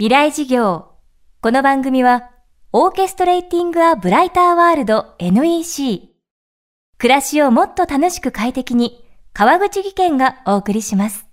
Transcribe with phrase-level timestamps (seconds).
[0.00, 0.92] 未来事業。
[1.42, 2.30] この番組は、
[2.72, 6.08] オーケストレーティング・ア・ブライター・ワールド NEC。
[6.96, 11.26] 暮らしをもっと楽しく快適に、川口義賢がお送りします。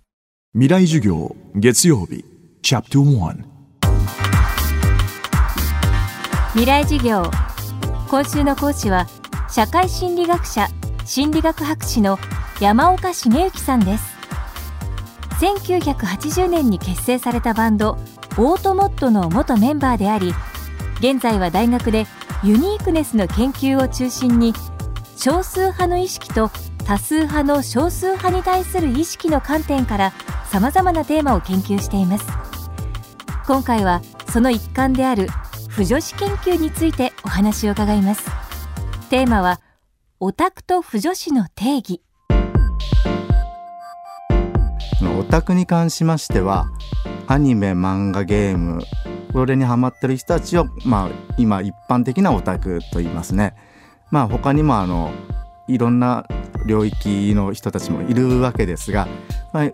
[0.52, 2.26] 未来授業月曜日
[2.62, 3.38] チャプター
[6.52, 7.24] 未来事業。
[8.10, 9.08] 今週の講師は、
[9.50, 10.68] 社会心理学者、
[11.06, 12.20] 心理学博士の
[12.60, 14.18] 山岡茂之さんです。
[15.40, 17.98] 1980年に結成されたバンド
[18.40, 20.32] オートモットの元メンバーであり
[21.00, 22.06] 現在は大学で
[22.44, 24.54] ユニークネスの研究を中心に
[25.16, 26.52] 少数派の意識と
[26.86, 30.14] 多数派の少数派に対する意識の観点から
[30.46, 32.28] さまざまなテーマを研究しています。
[33.46, 35.28] 今回はその一環である
[35.68, 38.30] 不女子研究についてお話を伺います。
[39.10, 39.60] テーマは
[40.20, 42.02] オタクと不女子の定義。
[45.20, 46.68] オタクに関しましては
[47.28, 48.82] アニメ漫画ゲーム
[49.34, 53.54] これにハマってる人たちを、まあ、今一般的なオタクと言いますね。
[54.10, 55.12] まあ他にもあの
[55.68, 56.26] いろんな
[56.66, 59.08] 領域の人たちもいるわけですが、
[59.52, 59.70] まあ、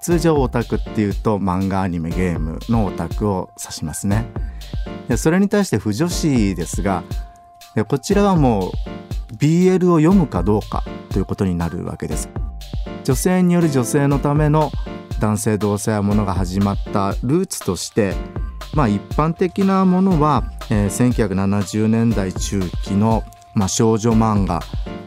[0.00, 4.26] 通常オタクっていうと漫画アニメゲームのオタクを指しますね。
[5.08, 7.02] でそれに対して不女子ですが
[7.88, 12.28] こちらはもう BL を読むかどうかということになるわけです。
[13.04, 14.70] 女性による女性のための
[15.20, 18.14] 男性同性愛ものが始まったルーツとして
[18.74, 24.60] まあ一般的なものは、えー、1970年代中期の、まあ、少女漫画、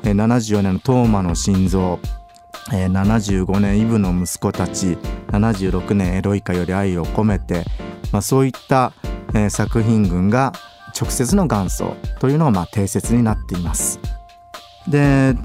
[0.03, 2.00] えー、74年の「トーマの心臓」
[2.72, 4.98] えー、75年イブの息子たち
[5.31, 7.66] 76年エロイカより愛を込めて、
[8.12, 8.94] まあ、そういった、
[9.34, 10.53] えー、作品群が
[11.00, 14.00] 直接の元祖というのがまあ定説になっています。
[14.88, 15.36] で、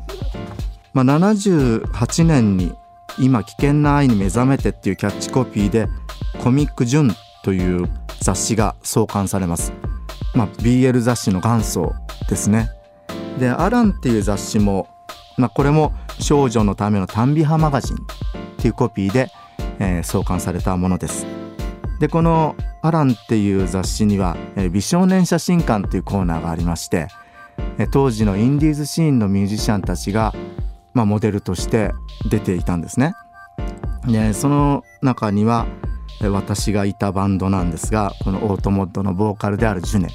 [0.93, 2.75] まあ、78年に
[3.19, 5.89] 今危険な愛に目覚めてっていうキャッチコピーで
[6.43, 7.89] コミックジュンという
[8.21, 9.73] 雑誌が創刊されます。
[10.35, 11.93] まあ、BL 雑誌の元祖
[12.29, 12.71] ですね。
[13.39, 14.89] で、アランっていう雑誌も、
[15.37, 18.01] まあ、これも少女のための短美派マガジンっ
[18.59, 19.31] ていうコピーで、
[19.79, 21.27] えー、創刊されたものです。
[22.01, 27.09] で、このアランっていう雑誌には、えー、美少年写真館っていうコーナーがありまして、
[27.79, 30.35] えー、当時のインディーズシーンのミュージシャンたちが
[30.97, 31.93] まあ、モデルとして
[32.31, 33.13] 出ていたんですね。
[34.07, 35.67] でその中には
[36.23, 40.09] 私がいたバンドなんですがこのオートモッドのボーカルであるジュネ、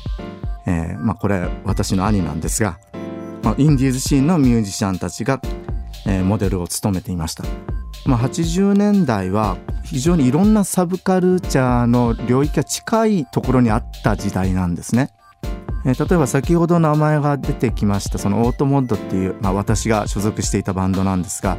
[0.65, 2.79] えー、まあ、これ私の兄なんですが、
[3.43, 5.39] まあ、インディーズシーンのミュージシャンたちが、
[6.07, 7.43] えー、モデルを務めていました。
[8.07, 15.11] まあ、80年代は非常にいろんなサブカルチャーの領域が近いところにあった時代なんですね。
[15.85, 21.57] えー、例えば先ほど名前が出てきましたその AUTO-MOD っていう、まあ、私が所属していたバンドなんですが、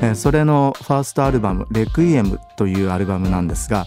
[0.00, 3.84] えー、それのファーストアルバム「レクイエム」というアルバムなんですが、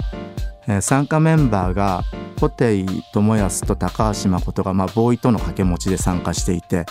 [0.67, 2.03] えー、参加メンバーが
[2.39, 6.85] 布袋寅泰と高橋まことが、まあ、 BOØWY との掛け持ちで参加していて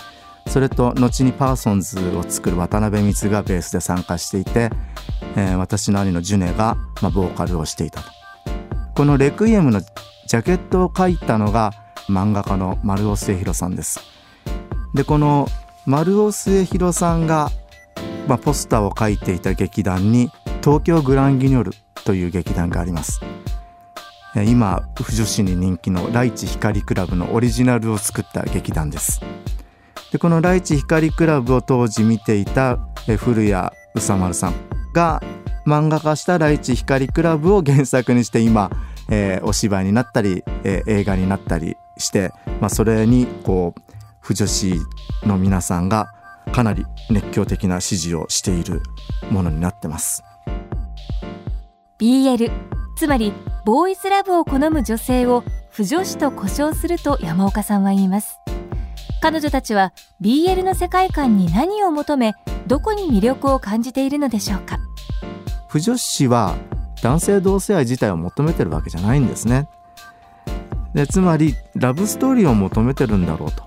[0.46, 4.70] それと後に PERSONZ を作る渡邉貢がベースで参加していて、
[5.36, 8.10] えー、私の兄のジュネが、まあ、ボーカルをしていたと。
[8.94, 11.72] この「レクイエム」のジャケットを描いたのが
[12.08, 14.00] 漫画家の丸尾末広さんです。
[14.94, 15.48] でこの
[15.86, 17.50] 丸尾末広さんが、
[18.28, 20.30] まあ、ポスターを描いていた劇団に
[20.62, 21.72] 東京グランギニョル
[22.04, 23.20] という劇団があります。
[24.46, 29.20] 今不女子に人気のライチ光クラブのオリジナルを作った劇団です。
[30.10, 32.78] でこのライチ光クラブを当時見ていた
[33.18, 34.54] 古谷宇佐丸さん
[34.92, 35.22] が
[35.66, 38.70] 漫画化したライチ光クラブを原作にして今、
[39.10, 44.74] えー、お芝居になったり、えー、映画になったりして、まあ、それにこう不女子
[45.24, 46.12] の皆さんが
[46.52, 48.82] かなり熱狂的な支持をしている
[49.30, 50.22] ものになってます。
[51.98, 52.50] BL
[52.96, 53.32] つまり
[53.64, 58.40] ボーイズラブを好む女性を不女子と呼称すると山岡さんは言います。
[59.20, 62.34] 彼女たちは BL の世界観に何を求め
[62.66, 64.78] どこに魅力を感じているのでしょうか。
[65.68, 66.56] 不女子は
[67.02, 69.68] 男性同性愛自体を求めてるわけじゃないんですね
[70.94, 73.64] でつまりラブストーリーを求めてるんだろうと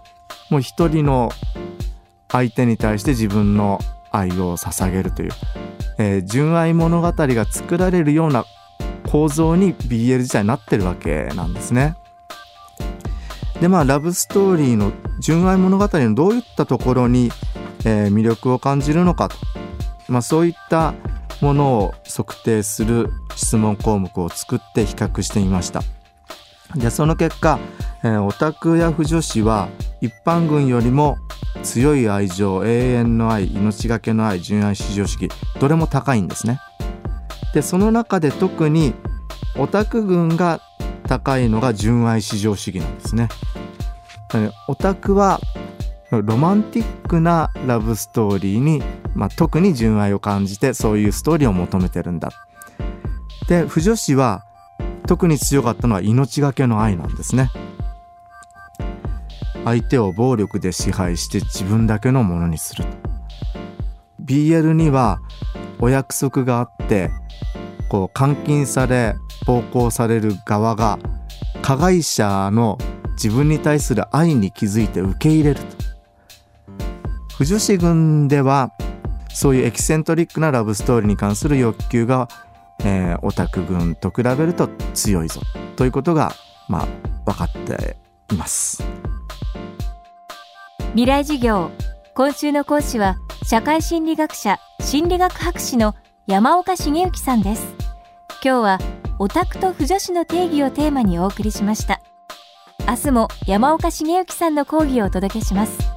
[0.50, 1.30] もう一人の
[2.30, 3.80] 相手に対して自分の
[4.12, 5.32] 愛を捧げるという、
[5.98, 8.46] えー、純愛物語が作られるような
[9.10, 11.96] 構造に BL 自体になってるわけなんですね。
[13.62, 17.32] でまあラブストーリーの純愛物語のどういったところに、
[17.86, 19.38] えー、魅力を感じるのかと、
[20.10, 20.94] まあ、そういった
[21.42, 25.82] ものを測定する質問項目を作って比較してみました。
[26.76, 27.60] でその結果、
[28.04, 29.70] えー、オタクや腐女子は
[30.02, 31.18] 一般軍よりも
[31.64, 35.30] 強い愛情永遠の愛命がけの愛純愛至上主義
[35.60, 36.60] どれも高いんですね。
[37.54, 38.94] でその中で特に
[39.58, 40.62] オタク軍が
[41.08, 43.30] 高いのが純愛至上主義なんですね
[44.68, 45.40] オタクは
[46.12, 48.84] ロマンティックなラブストーリーに、
[49.16, 52.32] まあ、特に純愛を感じてそういうストーリーを求めてるんだ
[53.48, 54.46] で不女子は
[55.08, 57.50] 特に強かったのは命がけの愛なんですね。
[59.64, 62.86] 相手を暴力で支配して自分だけのものにする。
[64.24, 65.20] BL には
[65.80, 67.10] お約束があって
[67.90, 69.16] こう監禁され
[69.46, 71.00] 暴行される側が
[71.62, 72.78] 加害者の
[73.14, 75.66] 自分に対する愛に気づいて受け入れると。
[77.38, 78.72] 不女子軍では
[79.40, 82.28] そういうエキセントリックなラブストーリーに関する欲求が、
[82.80, 85.42] えー、オタク軍と比べると強いぞ
[85.76, 86.34] ということが
[86.68, 86.88] まあ
[87.26, 87.98] 分かって
[88.32, 88.84] います。
[90.92, 91.72] 未来授業
[92.14, 95.96] 今週の講師は社会心理学者心理学博士の
[96.28, 97.76] 山岡茂之さんです。
[98.44, 98.80] 今日は
[99.20, 102.02] オタクと不女子の定義をテーマにお送りしました。
[102.88, 105.97] 明日も山岡茂之さんの講義をお届けします。